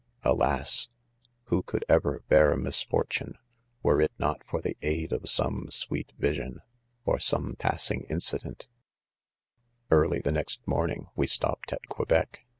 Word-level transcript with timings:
Alas! 0.23 0.87
who 1.43 1.61
could, 1.61 1.85
ever 1.87 2.23
bear 2.27 2.55
misfortune, 2.55 3.37
were, 3.83 4.01
it 4.01 4.11
not 4.17 4.43
for 4.43 4.59
the 4.59 4.75
aid 4.81 5.13
of 5.13 5.21
■> 5.21 5.27
some 5.27 5.69
sweet 5.69 6.11
vision 6.17 6.59
or 7.05 7.19
some 7.19 7.55
passing 7.59 8.05
incident 8.09 8.67
1 9.89 9.99
* 10.01 10.01
Early 10.01 10.19
the 10.19 10.31
next 10.31 10.67
morning, 10.67 11.05
we 11.15 11.27
stopped 11.27 11.71
at 11.71 11.87
Quebec. 11.87 12.39